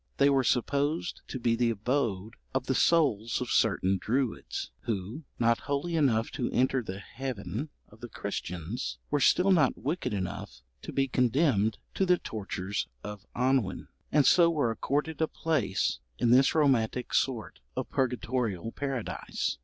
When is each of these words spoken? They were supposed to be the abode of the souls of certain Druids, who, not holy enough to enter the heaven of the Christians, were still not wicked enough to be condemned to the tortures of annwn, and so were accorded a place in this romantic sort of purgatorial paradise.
They 0.17 0.31
were 0.31 0.43
supposed 0.43 1.21
to 1.27 1.39
be 1.39 1.55
the 1.55 1.69
abode 1.69 2.33
of 2.55 2.65
the 2.65 2.73
souls 2.73 3.39
of 3.39 3.51
certain 3.51 3.99
Druids, 3.99 4.71
who, 4.85 5.25
not 5.37 5.59
holy 5.69 5.95
enough 5.95 6.31
to 6.31 6.49
enter 6.49 6.81
the 6.81 6.97
heaven 6.97 7.69
of 7.87 8.01
the 8.01 8.09
Christians, 8.09 8.97
were 9.11 9.19
still 9.19 9.51
not 9.51 9.77
wicked 9.77 10.11
enough 10.11 10.63
to 10.81 10.91
be 10.91 11.07
condemned 11.07 11.77
to 11.93 12.07
the 12.07 12.17
tortures 12.17 12.87
of 13.03 13.27
annwn, 13.35 13.89
and 14.11 14.25
so 14.25 14.49
were 14.49 14.71
accorded 14.71 15.21
a 15.21 15.27
place 15.27 15.99
in 16.17 16.31
this 16.31 16.55
romantic 16.55 17.13
sort 17.13 17.59
of 17.75 17.87
purgatorial 17.91 18.71
paradise. 18.71 19.59